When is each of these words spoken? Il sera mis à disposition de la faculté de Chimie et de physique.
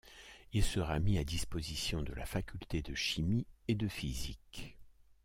Il 0.53 0.63
sera 0.63 0.97
mis 0.97 1.19
à 1.19 1.23
disposition 1.23 2.01
de 2.01 2.11
la 2.13 2.25
faculté 2.25 2.81
de 2.81 2.95
Chimie 2.95 3.45
et 3.67 3.75
de 3.75 3.87
physique. 3.87 4.75